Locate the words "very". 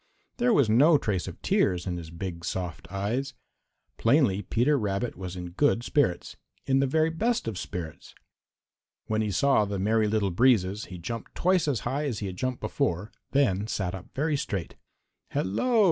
6.87-7.11, 14.15-14.35